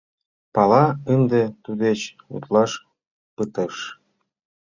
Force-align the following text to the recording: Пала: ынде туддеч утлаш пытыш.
Пала: 0.53 0.83
ынде 1.13 1.41
туддеч 1.63 2.01
утлаш 2.35 2.71
пытыш. 3.35 3.75